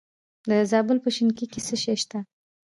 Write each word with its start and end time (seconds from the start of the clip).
د 0.49 0.51
زابل 0.71 0.97
په 1.05 1.09
شنکۍ 1.15 1.45
کې 1.51 1.59
څه 1.67 1.75
شی 1.83 1.95
شته؟ 2.01 2.19